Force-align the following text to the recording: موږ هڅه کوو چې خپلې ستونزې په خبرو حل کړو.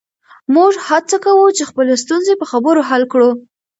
موږ 0.55 0.73
هڅه 0.87 1.17
کوو 1.25 1.47
چې 1.57 1.63
خپلې 1.69 1.93
ستونزې 2.03 2.33
په 2.37 2.45
خبرو 2.51 2.81
حل 2.89 3.03
کړو. 3.11 3.29